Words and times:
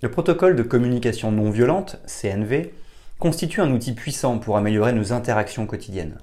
Le 0.00 0.12
protocole 0.12 0.54
de 0.54 0.62
communication 0.62 1.32
non 1.32 1.50
violente, 1.50 2.00
CNV, 2.06 2.72
constitue 3.18 3.60
un 3.60 3.72
outil 3.72 3.94
puissant 3.94 4.38
pour 4.38 4.56
améliorer 4.56 4.92
nos 4.92 5.12
interactions 5.12 5.66
quotidiennes. 5.66 6.18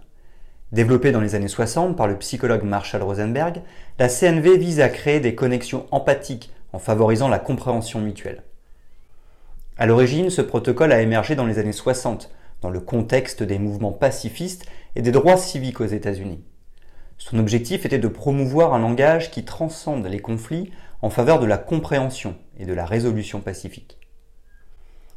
Développé 0.72 1.12
dans 1.12 1.20
les 1.20 1.36
années 1.36 1.50
60 1.50 1.98
par 1.98 2.08
le 2.08 2.18
psychologue 2.18 2.64
Marshall 2.64 3.04
Rosenberg, 3.04 3.62
la 4.00 4.08
CNV 4.08 4.58
vise 4.58 4.80
à 4.80 4.88
créer 4.88 5.20
des 5.20 5.36
connexions 5.36 5.88
empathiques 5.92 6.54
en 6.72 6.80
favorisant 6.80 7.28
la 7.28 7.38
compréhension 7.38 8.00
mutuelle. 8.00 8.44
À 9.78 9.86
l'origine, 9.86 10.30
ce 10.30 10.42
protocole 10.42 10.94
a 10.94 11.02
émergé 11.02 11.36
dans 11.36 11.46
les 11.46 11.60
années 11.60 11.74
60, 11.74 12.32
dans 12.62 12.70
le 12.70 12.80
contexte 12.80 13.44
des 13.44 13.60
mouvements 13.60 13.92
pacifistes 13.92 14.66
et 14.96 15.02
des 15.02 15.12
droits 15.12 15.36
civiques 15.36 15.82
aux 15.82 15.86
États-Unis. 15.86 16.42
Son 17.18 17.40
objectif 17.40 17.86
était 17.86 18.00
de 18.00 18.08
promouvoir 18.08 18.74
un 18.74 18.80
langage 18.80 19.32
qui 19.32 19.46
transcende 19.46 20.06
les 20.06 20.20
conflits 20.20 20.72
en 21.02 21.10
faveur 21.10 21.40
de 21.40 21.46
la 21.46 21.58
compréhension 21.58 22.36
et 22.58 22.66
de 22.66 22.74
la 22.74 22.86
résolution 22.86 23.40
pacifique. 23.40 23.98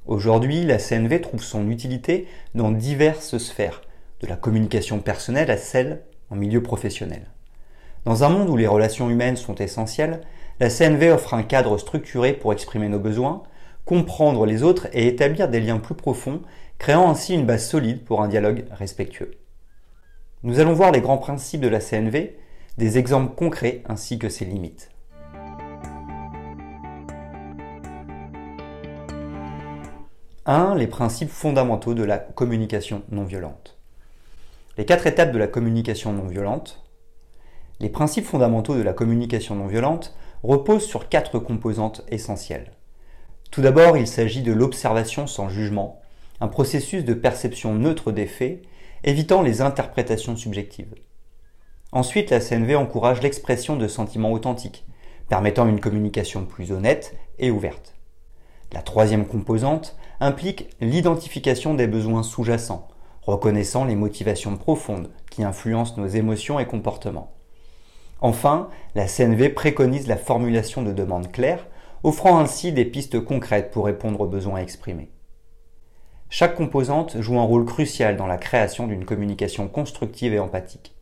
Aujourd'hui, 0.06 0.64
la 0.64 0.78
CNV 0.78 1.20
trouve 1.20 1.42
son 1.42 1.68
utilité 1.70 2.26
dans 2.54 2.70
diverses 2.70 3.36
sphères, 3.38 3.82
de 4.20 4.26
la 4.26 4.36
communication 4.36 5.00
personnelle 5.00 5.50
à 5.50 5.58
celle 5.58 6.02
en 6.30 6.36
milieu 6.36 6.62
professionnel. 6.62 7.26
Dans 8.04 8.24
un 8.24 8.28
monde 8.28 8.48
où 8.48 8.56
les 8.56 8.66
relations 8.66 9.10
humaines 9.10 9.36
sont 9.36 9.56
essentielles, 9.56 10.22
la 10.60 10.70
CNV 10.70 11.10
offre 11.12 11.34
un 11.34 11.42
cadre 11.42 11.78
structuré 11.78 12.32
pour 12.32 12.52
exprimer 12.52 12.88
nos 12.88 12.98
besoins, 12.98 13.42
comprendre 13.84 14.46
les 14.46 14.62
autres 14.62 14.88
et 14.92 15.08
établir 15.08 15.48
des 15.48 15.60
liens 15.60 15.78
plus 15.78 15.94
profonds, 15.94 16.42
créant 16.78 17.10
ainsi 17.10 17.34
une 17.34 17.46
base 17.46 17.68
solide 17.68 18.04
pour 18.04 18.22
un 18.22 18.28
dialogue 18.28 18.64
respectueux. 18.70 19.32
Nous 20.44 20.60
allons 20.60 20.72
voir 20.72 20.92
les 20.92 21.00
grands 21.00 21.18
principes 21.18 21.62
de 21.62 21.66
la 21.66 21.80
CNV, 21.80 22.36
des 22.76 22.96
exemples 22.96 23.34
concrets 23.34 23.82
ainsi 23.88 24.20
que 24.20 24.28
ses 24.28 24.44
limites. 24.44 24.88
1. 30.46 30.76
Les 30.76 30.86
principes 30.86 31.28
fondamentaux 31.28 31.94
de 31.94 32.04
la 32.04 32.18
communication 32.18 33.02
non 33.10 33.24
violente. 33.24 33.76
Les 34.76 34.84
quatre 34.84 35.08
étapes 35.08 35.32
de 35.32 35.38
la 35.38 35.48
communication 35.48 36.12
non 36.12 36.28
violente. 36.28 36.84
Les 37.80 37.88
principes 37.88 38.24
fondamentaux 38.24 38.76
de 38.76 38.82
la 38.82 38.92
communication 38.92 39.56
non 39.56 39.66
violente 39.66 40.14
reposent 40.44 40.86
sur 40.86 41.08
quatre 41.08 41.40
composantes 41.40 42.04
essentielles. 42.12 42.70
Tout 43.50 43.60
d'abord, 43.60 43.96
il 43.96 44.06
s'agit 44.06 44.42
de 44.42 44.52
l'observation 44.52 45.26
sans 45.26 45.48
jugement, 45.48 46.00
un 46.40 46.46
processus 46.46 47.04
de 47.04 47.14
perception 47.14 47.74
neutre 47.74 48.12
des 48.12 48.26
faits, 48.26 48.62
évitant 49.04 49.42
les 49.42 49.60
interprétations 49.60 50.36
subjectives. 50.36 50.94
Ensuite, 51.92 52.30
la 52.30 52.40
CNV 52.40 52.76
encourage 52.76 53.22
l'expression 53.22 53.76
de 53.76 53.88
sentiments 53.88 54.32
authentiques, 54.32 54.84
permettant 55.28 55.66
une 55.66 55.80
communication 55.80 56.44
plus 56.44 56.72
honnête 56.72 57.16
et 57.38 57.50
ouverte. 57.50 57.94
La 58.72 58.82
troisième 58.82 59.26
composante 59.26 59.96
implique 60.20 60.68
l'identification 60.80 61.74
des 61.74 61.86
besoins 61.86 62.22
sous-jacents, 62.22 62.88
reconnaissant 63.22 63.84
les 63.84 63.96
motivations 63.96 64.56
profondes 64.56 65.10
qui 65.30 65.42
influencent 65.42 65.94
nos 65.96 66.06
émotions 66.06 66.58
et 66.58 66.66
comportements. 66.66 67.34
Enfin, 68.20 68.68
la 68.94 69.06
CNV 69.06 69.50
préconise 69.50 70.08
la 70.08 70.16
formulation 70.16 70.82
de 70.82 70.92
demandes 70.92 71.30
claires, 71.30 71.66
offrant 72.02 72.38
ainsi 72.38 72.72
des 72.72 72.84
pistes 72.84 73.20
concrètes 73.20 73.70
pour 73.70 73.86
répondre 73.86 74.20
aux 74.20 74.26
besoins 74.26 74.60
exprimés. 74.60 75.10
Chaque 76.30 76.56
composante 76.56 77.20
joue 77.20 77.38
un 77.38 77.44
rôle 77.44 77.64
crucial 77.64 78.16
dans 78.16 78.26
la 78.26 78.36
création 78.36 78.86
d'une 78.86 79.04
communication 79.04 79.68
constructive 79.68 80.34
et 80.34 80.38
empathique. 80.38 80.94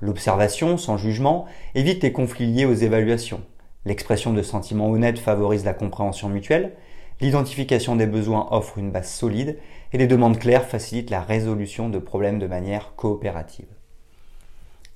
L'observation, 0.00 0.78
sans 0.78 0.96
jugement, 0.96 1.46
évite 1.74 2.02
les 2.02 2.12
conflits 2.12 2.46
liés 2.46 2.64
aux 2.64 2.72
évaluations, 2.72 3.42
L'expression 3.86 4.34
de 4.34 4.42
sentiments 4.42 4.90
honnêtes 4.90 5.18
favorise 5.18 5.64
la 5.64 5.72
compréhension 5.72 6.28
mutuelle, 6.28 6.74
l'identification 7.20 7.96
des 7.96 8.06
besoins 8.06 8.48
offre 8.50 8.76
une 8.76 8.90
base 8.90 9.10
solide 9.10 9.58
et 9.92 9.98
les 9.98 10.06
demandes 10.06 10.38
claires 10.38 10.66
facilitent 10.66 11.10
la 11.10 11.22
résolution 11.22 11.88
de 11.88 11.98
problèmes 11.98 12.38
de 12.38 12.46
manière 12.46 12.94
coopérative. 12.96 13.68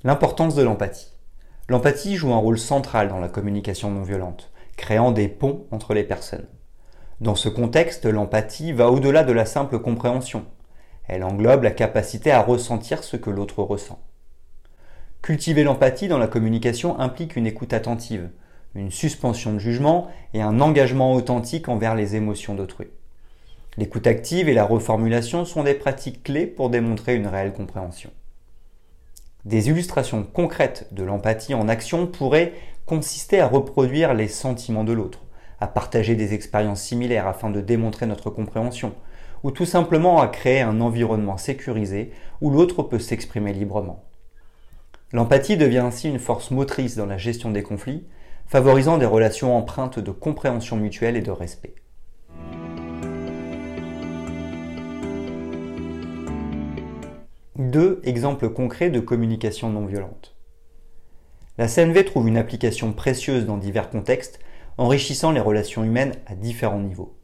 L'importance 0.03 0.55
de 0.55 0.63
l'empathie. 0.63 1.13
L'empathie 1.69 2.17
joue 2.17 2.35
un 2.35 2.39
rôle 2.39 2.59
central 2.59 3.09
dans 3.09 3.21
la 3.21 3.29
communication 3.29 3.91
non 3.91 4.03
violente, 4.03 4.53
créant 4.77 5.13
des 5.13 5.29
ponts 5.29 5.67
entre 5.71 5.95
les 5.95 6.05
personnes. 6.05 6.47
Dans 7.21 7.37
ce 7.37 7.49
contexte, 7.49 8.07
l'empathie 8.07 8.73
va 8.73 8.91
au-delà 8.91 9.23
de 9.23 9.33
la 9.33 9.47
simple 9.47 9.79
compréhension. 9.79 10.45
Elle 11.07 11.23
englobe 11.23 11.63
la 11.63 11.71
capacité 11.71 12.33
à 12.33 12.43
ressentir 12.43 13.05
ce 13.05 13.17
que 13.17 13.31
l'autre 13.31 13.63
ressent. 13.63 14.01
Cultiver 15.23 15.65
l'empathie 15.65 16.09
dans 16.09 16.19
la 16.19 16.27
communication 16.27 16.99
implique 16.99 17.37
une 17.37 17.47
écoute 17.47 17.73
attentive, 17.73 18.31
une 18.75 18.91
suspension 18.91 19.53
de 19.53 19.59
jugement 19.59 20.09
et 20.35 20.43
un 20.43 20.61
engagement 20.61 21.15
authentique 21.15 21.69
envers 21.69 21.95
les 21.95 22.17
émotions 22.17 22.55
d'autrui. 22.55 22.89
L'écoute 23.77 24.07
active 24.07 24.49
et 24.49 24.55
la 24.55 24.65
reformulation 24.65 25.45
sont 25.45 25.63
des 25.63 25.75
pratiques 25.75 26.25
clés 26.25 26.47
pour 26.47 26.69
démontrer 26.69 27.15
une 27.15 27.27
réelle 27.27 27.53
compréhension. 27.53 28.11
Des 29.45 29.69
illustrations 29.69 30.25
concrètes 30.25 30.89
de 30.93 31.05
l'empathie 31.05 31.55
en 31.55 31.69
action 31.69 32.07
pourraient 32.07 32.53
consister 32.87 33.41
à 33.41 33.47
reproduire 33.47 34.15
les 34.15 34.29
sentiments 34.29 34.85
de 34.85 34.93
l'autre, 34.93 35.21
à 35.61 35.67
partager 35.67 36.15
des 36.15 36.35
expériences 36.35 36.83
similaires 36.83 37.27
afin 37.27 37.51
de 37.51 37.61
démontrer 37.61 38.07
notre 38.07 38.31
compréhension, 38.31 38.95
ou 39.43 39.51
tout 39.51 39.67
simplement 39.67 40.21
à 40.21 40.29
créer 40.29 40.61
un 40.61 40.81
environnement 40.81 41.37
sécurisé 41.37 42.13
où 42.41 42.51
l'autre 42.51 42.83
peut 42.83 42.99
s'exprimer 42.99 43.53
librement. 43.53 44.05
L'empathie 45.13 45.57
devient 45.57 45.79
ainsi 45.79 46.09
une 46.09 46.19
force 46.19 46.51
motrice 46.51 46.97
dans 46.97 47.07
la 47.07 47.19
gestion 47.19 47.51
des 47.51 47.63
conflits, 47.63 48.05
favorisant 48.47 48.99
des 48.99 49.07
relations 49.07 49.57
empreintes 49.57 49.99
de 49.99 50.11
compréhension 50.11 50.77
mutuelle 50.77 51.17
et 51.17 51.23
de 51.23 51.31
respect. 51.31 51.75
Deux 57.57 58.01
exemples 58.03 58.49
concrets 58.49 58.91
de 58.91 59.01
communication 59.01 59.71
non 59.71 59.87
violente. 59.87 60.35
La 61.57 61.69
CNV 61.69 62.05
trouve 62.05 62.27
une 62.27 62.37
application 62.37 62.93
précieuse 62.93 63.47
dans 63.47 63.57
divers 63.57 63.91
contextes, 63.91 64.41
enrichissant 64.77 65.31
les 65.31 65.41
relations 65.41 65.85
humaines 65.85 66.15
à 66.27 66.35
différents 66.35 66.81
niveaux. 66.81 67.17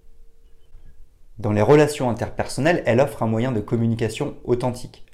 Dans 1.38 1.52
les 1.52 1.62
relations 1.62 2.10
interpersonnelles, 2.10 2.82
elle 2.86 3.00
offre 3.00 3.22
un 3.22 3.26
moyen 3.26 3.50
de 3.50 3.60
communication 3.60 4.34
authentique, 4.44 5.04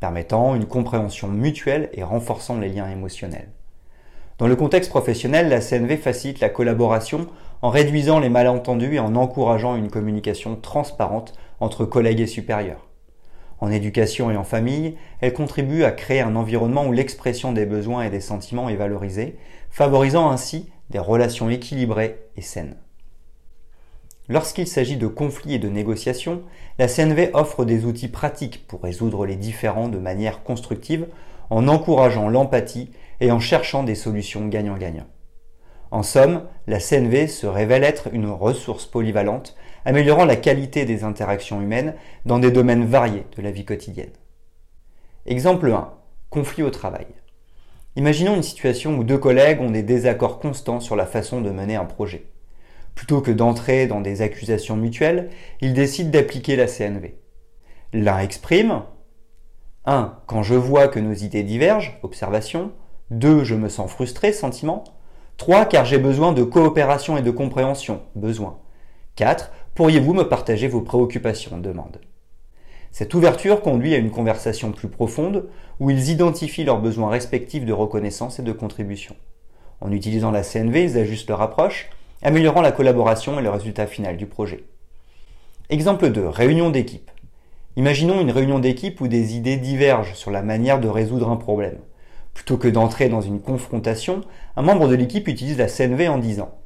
permettant 0.00 0.54
une 0.54 0.66
compréhension 0.66 1.28
mutuelle 1.28 1.90
et 1.92 2.02
renforçant 2.02 2.58
les 2.58 2.68
liens 2.68 2.88
émotionnels. 2.88 3.50
Dans 4.38 4.46
le 4.46 4.56
contexte 4.56 4.90
professionnel, 4.90 5.48
la 5.48 5.60
CNV 5.60 5.96
facilite 5.96 6.40
la 6.40 6.48
collaboration 6.48 7.26
en 7.60 7.70
réduisant 7.70 8.18
les 8.18 8.28
malentendus 8.28 8.94
et 8.94 8.98
en 8.98 9.14
encourageant 9.14 9.76
une 9.76 9.90
communication 9.90 10.56
transparente 10.56 11.34
entre 11.60 11.84
collègues 11.84 12.20
et 12.20 12.26
supérieurs. 12.26 12.88
En 13.60 13.70
éducation 13.70 14.30
et 14.30 14.36
en 14.36 14.42
famille, 14.42 14.96
elle 15.20 15.32
contribue 15.32 15.84
à 15.84 15.92
créer 15.92 16.20
un 16.20 16.34
environnement 16.34 16.86
où 16.86 16.92
l'expression 16.92 17.52
des 17.52 17.66
besoins 17.66 18.02
et 18.02 18.10
des 18.10 18.20
sentiments 18.20 18.68
est 18.68 18.74
valorisée, 18.74 19.36
favorisant 19.70 20.30
ainsi 20.30 20.68
des 20.92 20.98
relations 20.98 21.50
équilibrées 21.50 22.22
et 22.36 22.42
saines. 22.42 22.76
Lorsqu'il 24.28 24.68
s'agit 24.68 24.96
de 24.96 25.08
conflits 25.08 25.54
et 25.54 25.58
de 25.58 25.68
négociations, 25.68 26.42
la 26.78 26.86
CNV 26.86 27.30
offre 27.32 27.64
des 27.64 27.84
outils 27.84 28.08
pratiques 28.08 28.66
pour 28.68 28.82
résoudre 28.82 29.26
les 29.26 29.36
différends 29.36 29.88
de 29.88 29.98
manière 29.98 30.44
constructive 30.44 31.08
en 31.50 31.66
encourageant 31.66 32.28
l'empathie 32.28 32.90
et 33.20 33.32
en 33.32 33.40
cherchant 33.40 33.82
des 33.82 33.94
solutions 33.94 34.46
gagnant-gagnant. 34.46 35.06
En 35.90 36.02
somme, 36.02 36.44
la 36.66 36.78
CNV 36.78 37.26
se 37.26 37.46
révèle 37.46 37.84
être 37.84 38.08
une 38.12 38.30
ressource 38.30 38.86
polyvalente, 38.86 39.56
améliorant 39.84 40.24
la 40.24 40.36
qualité 40.36 40.84
des 40.84 41.04
interactions 41.04 41.60
humaines 41.60 41.94
dans 42.24 42.38
des 42.38 42.50
domaines 42.50 42.86
variés 42.86 43.26
de 43.36 43.42
la 43.42 43.50
vie 43.50 43.64
quotidienne. 43.64 44.12
Exemple 45.26 45.70
1. 45.70 45.92
Conflit 46.30 46.62
au 46.62 46.70
travail. 46.70 47.06
Imaginons 47.96 48.34
une 48.34 48.42
situation 48.42 48.96
où 48.96 49.04
deux 49.04 49.18
collègues 49.18 49.60
ont 49.60 49.70
des 49.70 49.82
désaccords 49.82 50.38
constants 50.38 50.80
sur 50.80 50.96
la 50.96 51.06
façon 51.06 51.42
de 51.42 51.50
mener 51.50 51.76
un 51.76 51.84
projet. 51.84 52.26
Plutôt 52.94 53.20
que 53.20 53.30
d'entrer 53.30 53.86
dans 53.86 54.00
des 54.00 54.22
accusations 54.22 54.76
mutuelles, 54.76 55.30
ils 55.60 55.74
décident 55.74 56.10
d'appliquer 56.10 56.56
la 56.56 56.66
CNV. 56.66 57.14
L'un 57.92 58.18
exprime 58.18 58.82
1. 59.84 60.18
Quand 60.26 60.42
je 60.42 60.54
vois 60.54 60.88
que 60.88 61.00
nos 61.00 61.12
idées 61.12 61.42
divergent, 61.42 61.98
observation, 62.02 62.72
2. 63.10 63.44
Je 63.44 63.54
me 63.54 63.68
sens 63.68 63.90
frustré, 63.90 64.32
sentiment. 64.32 64.84
3. 65.36 65.66
Car 65.66 65.84
j'ai 65.84 65.98
besoin 65.98 66.32
de 66.32 66.44
coopération 66.44 67.18
et 67.18 67.22
de 67.22 67.30
compréhension. 67.30 68.02
Besoin. 68.14 68.58
4. 69.16 69.50
Pourriez-vous 69.74 70.14
me 70.14 70.28
partager 70.28 70.68
vos 70.68 70.80
préoccupations? 70.80 71.58
Demande. 71.58 72.00
Cette 72.92 73.14
ouverture 73.14 73.62
conduit 73.62 73.94
à 73.94 73.98
une 73.98 74.10
conversation 74.10 74.70
plus 74.70 74.88
profonde 74.88 75.48
où 75.80 75.88
ils 75.88 76.10
identifient 76.10 76.64
leurs 76.64 76.80
besoins 76.80 77.08
respectifs 77.08 77.64
de 77.64 77.72
reconnaissance 77.72 78.38
et 78.38 78.42
de 78.42 78.52
contribution. 78.52 79.16
En 79.80 79.90
utilisant 79.92 80.30
la 80.30 80.42
CNV, 80.42 80.84
ils 80.84 80.98
ajustent 80.98 81.30
leur 81.30 81.40
approche, 81.40 81.88
améliorant 82.22 82.60
la 82.60 82.70
collaboration 82.70 83.38
et 83.38 83.42
le 83.42 83.48
résultat 83.48 83.86
final 83.86 84.18
du 84.18 84.26
projet. 84.26 84.64
Exemple 85.70 86.10
2. 86.10 86.28
Réunion 86.28 86.68
d'équipe. 86.68 87.10
Imaginons 87.76 88.20
une 88.20 88.30
réunion 88.30 88.58
d'équipe 88.58 89.00
où 89.00 89.08
des 89.08 89.36
idées 89.36 89.56
divergent 89.56 90.14
sur 90.14 90.30
la 90.30 90.42
manière 90.42 90.78
de 90.78 90.88
résoudre 90.88 91.30
un 91.30 91.36
problème. 91.36 91.78
Plutôt 92.34 92.58
que 92.58 92.68
d'entrer 92.68 93.08
dans 93.08 93.22
une 93.22 93.40
confrontation, 93.40 94.20
un 94.54 94.62
membre 94.62 94.86
de 94.88 94.94
l'équipe 94.94 95.28
utilise 95.28 95.56
la 95.56 95.68
CNV 95.68 96.08
en 96.08 96.18
disant 96.18 96.58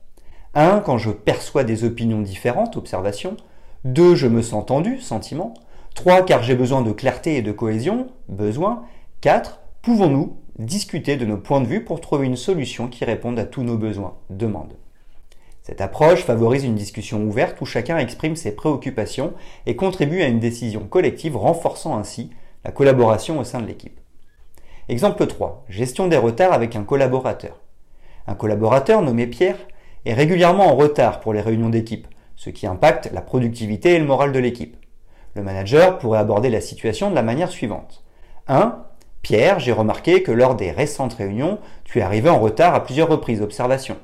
1. 0.55 0.81
Quand 0.81 0.99
je 0.99 1.11
perçois 1.13 1.63
des 1.63 1.85
opinions 1.85 2.21
différentes, 2.21 2.77
observation. 2.77 3.37
2. 3.85 4.17
Je 4.17 4.27
me 4.27 4.43
sens 4.43 4.67
tendu, 4.67 4.99
sentiment. 5.01 5.55
3. 5.97 6.27
Car 6.27 6.43
j'ai 6.43 6.55
besoin 6.55 6.83
de 6.83 6.93
clarté 6.93 7.37
et 7.37 7.43
de 7.43 7.53
cohésion, 7.53 8.09
besoin. 8.29 8.85
4. 9.23 9.61
Pouvons-nous 9.83 10.37
discuter 10.59 11.17
de 11.17 11.25
nos 11.25 11.39
points 11.39 11.61
de 11.61 11.67
vue 11.67 11.85
pour 11.85 12.01
trouver 12.01 12.27
une 12.27 12.37
solution 12.37 12.87
qui 12.87 13.05
réponde 13.05 13.39
à 13.39 13.45
tous 13.45 13.63
nos 13.63 13.77
besoins, 13.77 14.15
demande. 14.31 14.75
Cette 15.63 15.81
approche 15.81 16.23
favorise 16.23 16.65
une 16.65 16.75
discussion 16.75 17.25
ouverte 17.25 17.61
où 17.61 17.65
chacun 17.65 17.99
exprime 17.99 18.37
ses 18.37 18.55
préoccupations 18.55 19.33
et 19.65 19.75
contribue 19.75 20.23
à 20.23 20.29
une 20.29 20.39
décision 20.39 20.87
collective 20.87 21.37
renforçant 21.37 21.99
ainsi 21.99 22.31
la 22.65 22.71
collaboration 22.71 23.39
au 23.39 23.45
sein 23.45 23.61
de 23.61 23.67
l'équipe. 23.67 23.99
Exemple 24.89 25.27
3. 25.27 25.65
Gestion 25.69 26.09
des 26.09 26.19
retards 26.19 26.53
avec 26.53 26.77
un 26.77 26.85
collaborateur. 26.85 27.61
Un 28.27 28.35
collaborateur 28.35 29.03
nommé 29.03 29.27
Pierre 29.27 29.59
est 30.05 30.15
régulièrement 30.15 30.67
en 30.67 30.77
retard 30.77 31.21
pour 31.21 31.33
les 31.33 31.41
réunions 31.41 31.71
d'équipe, 31.71 32.07
ce 32.37 32.51
qui 32.51 32.67
impacte 32.67 33.11
la 33.13 33.23
productivité 33.23 33.95
et 33.95 33.99
le 33.99 34.05
moral 34.05 34.33
de 34.33 34.39
l'équipe. 34.39 34.77
Le 35.37 35.43
manager 35.43 35.99
pourrait 35.99 36.19
aborder 36.19 36.49
la 36.49 36.63
situation 36.63 37.11
de 37.11 37.15
la 37.15 37.23
manière 37.23 37.51
suivante. 37.51 38.03
1. 38.49 38.79
Pierre, 39.21 39.61
j'ai 39.61 39.73
remarqué 39.73 40.23
que 40.23 40.33
lors 40.33 40.55
des 40.55 40.71
récentes 40.71 41.13
réunions, 41.13 41.59
tu 41.85 41.99
es 41.99 42.03
arrivé 42.03 42.31
en 42.31 42.41
retard 42.41 42.75
à 42.75 42.83
plusieurs 42.83 43.11
reprises. 43.11 43.43
Observation. 43.43 43.99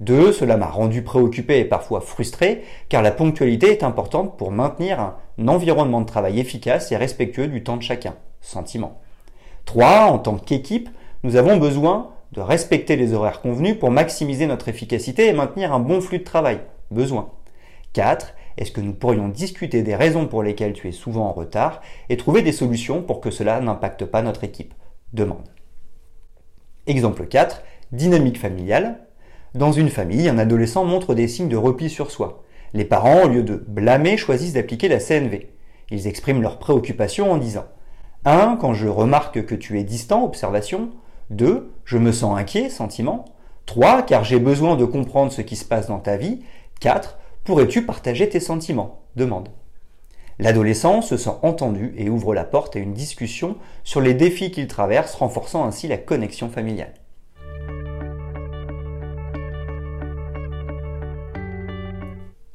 2. 0.00 0.32
Cela 0.32 0.56
m'a 0.56 0.66
rendu 0.66 1.02
préoccupé 1.02 1.60
et 1.60 1.64
parfois 1.64 2.00
frustré, 2.00 2.64
car 2.88 3.00
la 3.00 3.12
ponctualité 3.12 3.70
est 3.70 3.84
importante 3.84 4.36
pour 4.36 4.50
maintenir 4.50 4.98
un 4.98 5.46
environnement 5.46 6.00
de 6.00 6.06
travail 6.06 6.40
efficace 6.40 6.90
et 6.90 6.96
respectueux 6.96 7.46
du 7.46 7.62
temps 7.62 7.76
de 7.76 7.82
chacun. 7.82 8.16
Sentiment. 8.40 9.00
3. 9.66 10.06
En 10.06 10.18
tant 10.18 10.34
qu'équipe, 10.34 10.88
nous 11.22 11.36
avons 11.36 11.58
besoin 11.58 12.10
de 12.32 12.40
respecter 12.40 12.96
les 12.96 13.14
horaires 13.14 13.40
convenus 13.40 13.78
pour 13.78 13.92
maximiser 13.92 14.48
notre 14.48 14.68
efficacité 14.68 15.28
et 15.28 15.32
maintenir 15.32 15.72
un 15.72 15.78
bon 15.78 16.00
flux 16.00 16.18
de 16.18 16.24
travail. 16.24 16.58
Besoin. 16.90 17.30
4. 17.92 18.34
Est-ce 18.58 18.72
que 18.72 18.80
nous 18.80 18.94
pourrions 18.94 19.28
discuter 19.28 19.82
des 19.82 19.94
raisons 19.94 20.26
pour 20.26 20.42
lesquelles 20.42 20.72
tu 20.72 20.88
es 20.88 20.92
souvent 20.92 21.26
en 21.26 21.32
retard 21.32 21.82
et 22.08 22.16
trouver 22.16 22.42
des 22.42 22.52
solutions 22.52 23.02
pour 23.02 23.20
que 23.20 23.30
cela 23.30 23.60
n'impacte 23.60 24.04
pas 24.04 24.22
notre 24.22 24.44
équipe 24.44 24.74
Demande. 25.12 25.48
Exemple 26.86 27.26
4. 27.26 27.62
Dynamique 27.92 28.38
familiale. 28.38 29.06
Dans 29.54 29.72
une 29.72 29.88
famille, 29.88 30.28
un 30.28 30.38
adolescent 30.38 30.84
montre 30.84 31.14
des 31.14 31.28
signes 31.28 31.48
de 31.48 31.56
repli 31.56 31.88
sur 31.90 32.10
soi. 32.10 32.44
Les 32.74 32.84
parents, 32.84 33.22
au 33.22 33.28
lieu 33.28 33.42
de 33.42 33.56
blâmer, 33.56 34.16
choisissent 34.16 34.54
d'appliquer 34.54 34.88
la 34.88 34.98
CNV. 34.98 35.48
Ils 35.90 36.06
expriment 36.06 36.42
leurs 36.42 36.58
préoccupations 36.58 37.30
en 37.30 37.38
disant 37.38 37.66
1. 38.24 38.56
Quand 38.60 38.74
je 38.74 38.88
remarque 38.88 39.44
que 39.44 39.54
tu 39.54 39.78
es 39.78 39.84
distant, 39.84 40.24
observation. 40.24 40.90
2. 41.30 41.72
Je 41.84 41.98
me 41.98 42.12
sens 42.12 42.38
inquiet, 42.38 42.70
sentiment. 42.70 43.24
3. 43.66 44.02
Car 44.02 44.24
j'ai 44.24 44.40
besoin 44.40 44.76
de 44.76 44.84
comprendre 44.84 45.32
ce 45.32 45.42
qui 45.42 45.56
se 45.56 45.64
passe 45.64 45.88
dans 45.88 46.00
ta 46.00 46.16
vie. 46.16 46.42
4. 46.80 47.18
Pourrais-tu 47.46 47.86
partager 47.86 48.28
tes 48.28 48.40
sentiments? 48.40 49.02
Demande. 49.14 49.50
L'adolescent 50.40 51.00
se 51.00 51.16
sent 51.16 51.30
entendu 51.42 51.94
et 51.96 52.10
ouvre 52.10 52.34
la 52.34 52.42
porte 52.42 52.74
à 52.74 52.80
une 52.80 52.92
discussion 52.92 53.56
sur 53.84 54.00
les 54.00 54.14
défis 54.14 54.50
qu'il 54.50 54.66
traverse, 54.66 55.14
renforçant 55.14 55.64
ainsi 55.64 55.86
la 55.86 55.96
connexion 55.96 56.48
familiale. 56.50 56.94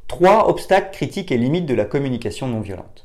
Trois 0.10 0.50
obstacles 0.50 0.92
critiques 0.92 1.32
et 1.32 1.38
limites 1.38 1.66
de 1.66 1.74
la 1.74 1.86
communication 1.86 2.50
non 2.50 2.60
violente. 2.60 3.04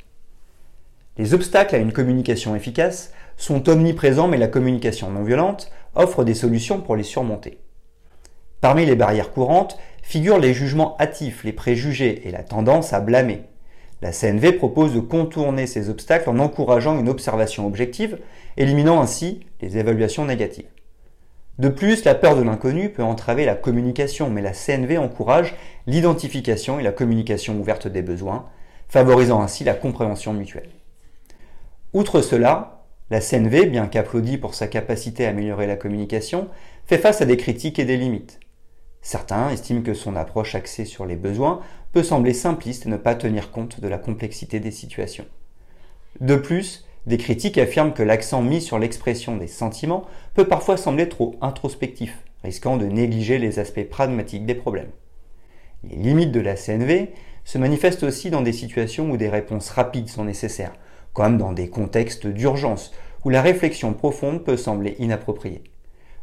Les 1.18 1.34
obstacles 1.34 1.76
à 1.76 1.78
une 1.78 1.92
communication 1.92 2.56
efficace 2.56 3.12
sont 3.36 3.68
omniprésents 3.68 4.26
mais 4.26 4.38
la 4.38 4.48
communication 4.48 5.08
non 5.12 5.22
violente 5.22 5.70
offre 5.94 6.24
des 6.24 6.34
solutions 6.34 6.80
pour 6.80 6.96
les 6.96 7.04
surmonter. 7.04 7.60
Parmi 8.60 8.86
les 8.86 8.96
barrières 8.96 9.32
courantes, 9.32 9.78
figurent 10.02 10.38
les 10.38 10.54
jugements 10.54 10.96
hâtifs, 11.00 11.44
les 11.44 11.52
préjugés 11.52 12.26
et 12.26 12.30
la 12.30 12.42
tendance 12.42 12.92
à 12.92 13.00
blâmer. 13.00 13.42
La 14.02 14.12
CNV 14.12 14.52
propose 14.52 14.94
de 14.94 15.00
contourner 15.00 15.66
ces 15.66 15.88
obstacles 15.88 16.28
en 16.28 16.38
encourageant 16.38 16.98
une 16.98 17.08
observation 17.08 17.66
objective, 17.66 18.18
éliminant 18.56 19.00
ainsi 19.00 19.40
les 19.60 19.78
évaluations 19.78 20.24
négatives. 20.24 20.68
De 21.58 21.70
plus, 21.70 22.04
la 22.04 22.14
peur 22.14 22.36
de 22.36 22.42
l'inconnu 22.42 22.90
peut 22.90 23.02
entraver 23.02 23.46
la 23.46 23.54
communication, 23.54 24.28
mais 24.28 24.42
la 24.42 24.52
CNV 24.52 24.98
encourage 24.98 25.54
l'identification 25.86 26.78
et 26.78 26.82
la 26.82 26.92
communication 26.92 27.58
ouverte 27.58 27.88
des 27.88 28.02
besoins, 28.02 28.46
favorisant 28.88 29.40
ainsi 29.40 29.64
la 29.64 29.74
compréhension 29.74 30.34
mutuelle. 30.34 30.68
Outre 31.94 32.20
cela, 32.20 32.84
la 33.10 33.20
CNV, 33.20 33.66
bien 33.66 33.86
qu'applaudie 33.86 34.36
pour 34.36 34.54
sa 34.54 34.66
capacité 34.66 35.24
à 35.24 35.30
améliorer 35.30 35.66
la 35.66 35.76
communication, 35.76 36.48
fait 36.84 36.98
face 36.98 37.22
à 37.22 37.24
des 37.24 37.38
critiques 37.38 37.78
et 37.78 37.86
des 37.86 37.96
limites. 37.96 38.38
Certains 39.06 39.50
estiment 39.50 39.82
que 39.82 39.94
son 39.94 40.16
approche 40.16 40.56
axée 40.56 40.84
sur 40.84 41.06
les 41.06 41.14
besoins 41.14 41.60
peut 41.92 42.02
sembler 42.02 42.32
simpliste 42.32 42.86
et 42.86 42.88
ne 42.88 42.96
pas 42.96 43.14
tenir 43.14 43.52
compte 43.52 43.78
de 43.78 43.86
la 43.86 43.98
complexité 43.98 44.58
des 44.58 44.72
situations. 44.72 45.26
De 46.18 46.34
plus, 46.34 46.84
des 47.06 47.16
critiques 47.16 47.56
affirment 47.56 47.92
que 47.92 48.02
l'accent 48.02 48.42
mis 48.42 48.60
sur 48.60 48.80
l'expression 48.80 49.36
des 49.36 49.46
sentiments 49.46 50.06
peut 50.34 50.48
parfois 50.48 50.76
sembler 50.76 51.08
trop 51.08 51.36
introspectif, 51.40 52.18
risquant 52.42 52.76
de 52.76 52.86
négliger 52.86 53.38
les 53.38 53.60
aspects 53.60 53.88
pragmatiques 53.88 54.44
des 54.44 54.56
problèmes. 54.56 54.90
Les 55.84 55.94
limites 55.94 56.32
de 56.32 56.40
la 56.40 56.56
CNV 56.56 57.10
se 57.44 57.58
manifestent 57.58 58.02
aussi 58.02 58.30
dans 58.30 58.42
des 58.42 58.52
situations 58.52 59.08
où 59.08 59.16
des 59.16 59.28
réponses 59.28 59.70
rapides 59.70 60.08
sont 60.08 60.24
nécessaires, 60.24 60.74
comme 61.12 61.38
dans 61.38 61.52
des 61.52 61.70
contextes 61.70 62.26
d'urgence 62.26 62.90
où 63.24 63.30
la 63.30 63.40
réflexion 63.40 63.92
profonde 63.92 64.42
peut 64.42 64.56
sembler 64.56 64.96
inappropriée. 64.98 65.62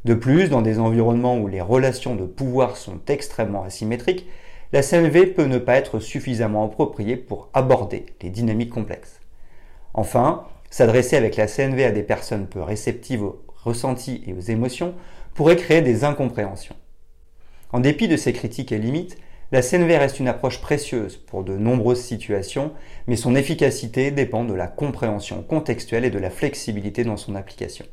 De 0.06 0.14
plus, 0.14 0.50
dans 0.50 0.62
des 0.62 0.80
environnements 0.80 1.38
où 1.38 1.48
les 1.48 1.62
relations 1.62 2.16
de 2.16 2.26
pouvoir 2.26 2.76
sont 2.76 3.00
extrêmement 3.08 3.64
asymétriques, 3.64 4.28
la 4.74 4.82
CNV 4.82 5.28
peut 5.28 5.46
ne 5.46 5.60
pas 5.60 5.76
être 5.76 6.00
suffisamment 6.00 6.66
appropriée 6.66 7.16
pour 7.16 7.50
aborder 7.54 8.08
les 8.22 8.30
dynamiques 8.30 8.72
complexes. 8.72 9.22
Enfin, 9.94 10.46
s'adresser 10.70 11.16
avec 11.16 11.38
la 11.38 11.48
CNV 11.48 11.86
à 11.86 11.92
des 11.92 12.04
personnes 12.04 12.48
peu 12.48 12.62
réceptives 12.62 13.24
aux 13.24 13.44
ressentis 13.64 14.24
et 14.28 14.34
aux 14.34 14.40
émotions 14.40 14.94
pourrait 15.36 15.56
créer 15.56 15.82
des 15.82 16.04
incompréhensions. 16.04 16.76
En 17.72 17.80
dépit 17.80 18.08
de 18.08 18.18
ces 18.18 18.34
critiques 18.34 18.72
et 18.72 18.80
limites, 18.80 19.18
la 19.52 19.62
CNV 19.62 19.98
reste 19.98 20.20
une 20.20 20.28
approche 20.28 20.60
précieuse 20.60 21.16
pour 21.16 21.44
de 21.44 21.56
nombreuses 21.56 22.02
situations, 22.02 22.72
mais 23.08 23.16
son 23.16 23.36
efficacité 23.36 24.10
dépend 24.10 24.44
de 24.44 24.54
la 24.54 24.68
compréhension 24.68 25.44
contextuelle 25.44 26.06
et 26.06 26.10
de 26.10 26.20
la 26.20 26.32
flexibilité 26.32 27.04
dans 27.04 27.18
son 27.18 27.36
application. 27.36 27.86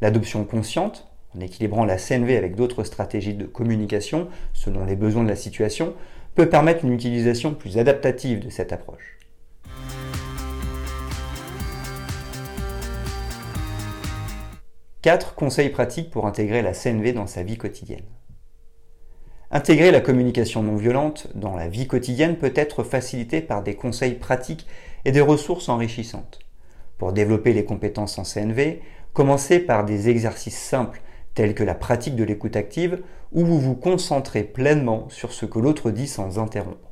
L'adoption 0.00 0.44
consciente, 0.44 1.11
en 1.36 1.40
équilibrant 1.40 1.84
la 1.84 1.98
CNV 1.98 2.36
avec 2.36 2.54
d'autres 2.54 2.84
stratégies 2.84 3.34
de 3.34 3.46
communication 3.46 4.28
selon 4.52 4.84
les 4.84 4.96
besoins 4.96 5.24
de 5.24 5.28
la 5.28 5.36
situation, 5.36 5.94
peut 6.34 6.48
permettre 6.48 6.84
une 6.84 6.92
utilisation 6.92 7.54
plus 7.54 7.78
adaptative 7.78 8.44
de 8.44 8.50
cette 8.50 8.72
approche. 8.72 9.18
Quatre 15.02 15.34
conseils 15.34 15.70
pratiques 15.70 16.10
pour 16.10 16.26
intégrer 16.26 16.62
la 16.62 16.72
CNV 16.72 17.12
dans 17.12 17.26
sa 17.26 17.42
vie 17.42 17.56
quotidienne. 17.58 18.04
Intégrer 19.50 19.90
la 19.90 20.00
communication 20.00 20.62
non 20.62 20.76
violente 20.76 21.26
dans 21.34 21.56
la 21.56 21.68
vie 21.68 21.86
quotidienne 21.86 22.36
peut 22.36 22.52
être 22.54 22.84
facilité 22.84 23.42
par 23.42 23.62
des 23.62 23.74
conseils 23.74 24.14
pratiques 24.14 24.66
et 25.04 25.12
des 25.12 25.20
ressources 25.20 25.68
enrichissantes. 25.68 26.38
Pour 26.96 27.12
développer 27.12 27.52
les 27.52 27.64
compétences 27.64 28.16
en 28.16 28.22
CNV, 28.22 28.80
commencez 29.12 29.58
par 29.58 29.84
des 29.84 30.08
exercices 30.08 30.56
simples 30.56 31.02
telles 31.34 31.54
que 31.54 31.64
la 31.64 31.74
pratique 31.74 32.16
de 32.16 32.24
l'écoute 32.24 32.56
active, 32.56 33.00
où 33.32 33.44
vous 33.44 33.60
vous 33.60 33.74
concentrez 33.74 34.42
pleinement 34.42 35.08
sur 35.08 35.32
ce 35.32 35.46
que 35.46 35.58
l'autre 35.58 35.90
dit 35.90 36.06
sans 36.06 36.38
interrompre. 36.38 36.90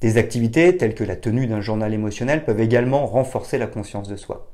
Des 0.00 0.18
activités 0.18 0.76
telles 0.76 0.94
que 0.94 1.04
la 1.04 1.16
tenue 1.16 1.46
d'un 1.46 1.62
journal 1.62 1.94
émotionnel 1.94 2.44
peuvent 2.44 2.60
également 2.60 3.06
renforcer 3.06 3.56
la 3.56 3.66
conscience 3.66 4.08
de 4.08 4.16
soi. 4.16 4.50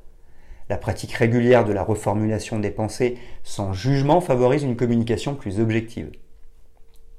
La 0.68 0.76
pratique 0.76 1.12
régulière 1.12 1.64
de 1.64 1.73
la 1.73 1.82
reformulation 1.82 2.61
des 2.61 2.71
pensées 2.71 3.18
sans 3.42 3.73
jugement 3.73 4.21
favorise 4.21 4.62
une 4.62 4.76
communication 4.76 5.35
plus 5.35 5.59
objective. 5.59 6.12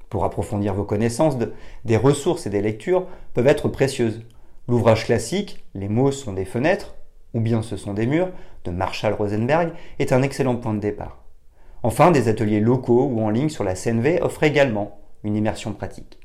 Pour 0.08 0.24
approfondir 0.24 0.74
vos 0.74 0.84
connaissances, 0.84 1.36
des 1.84 1.96
ressources 1.96 2.46
et 2.46 2.50
des 2.50 2.62
lectures 2.62 3.06
peuvent 3.34 3.46
être 3.46 3.68
précieuses. 3.68 4.22
L'ouvrage 4.68 5.04
classique 5.04 5.64
Les 5.74 5.88
mots 5.88 6.12
sont 6.12 6.32
des 6.32 6.46
fenêtres, 6.46 6.94
ou 7.34 7.40
bien 7.40 7.60
ce 7.60 7.76
sont 7.76 7.92
des 7.92 8.06
murs, 8.06 8.30
de 8.64 8.70
Marshall 8.70 9.12
Rosenberg, 9.12 9.72
est 9.98 10.12
un 10.12 10.22
excellent 10.22 10.56
point 10.56 10.72
de 10.72 10.80
départ. 10.80 11.23
Enfin, 11.84 12.10
des 12.10 12.28
ateliers 12.28 12.60
locaux 12.60 13.10
ou 13.12 13.20
en 13.20 13.28
ligne 13.28 13.50
sur 13.50 13.62
la 13.62 13.74
CNV 13.74 14.22
offrent 14.22 14.44
également 14.44 14.96
une 15.22 15.36
immersion 15.36 15.74
pratique. 15.74 16.18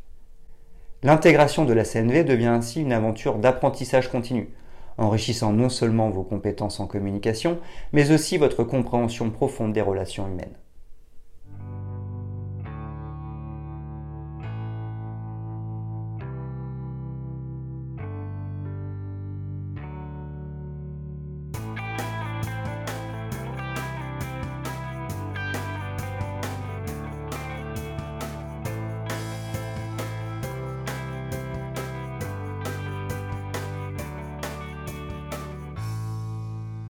L'intégration 1.04 1.66
de 1.66 1.74
la 1.74 1.84
CNV 1.84 2.24
devient 2.24 2.46
ainsi 2.46 2.80
une 2.80 2.94
aventure 2.94 3.40
d'apprentissage 3.40 4.10
continu, 4.10 4.54
enrichissant 4.98 5.52
non 5.52 5.68
seulement 5.68 6.12
vos 6.12 6.24
compétences 6.24 6.80
en 6.80 6.88
communication, 6.88 7.60
mais 7.92 8.12
aussi 8.12 8.38
votre 8.38 8.64
compréhension 8.64 9.32
profonde 9.32 9.74
des 9.74 9.82
relations 9.82 10.28
humaines. 10.28 10.56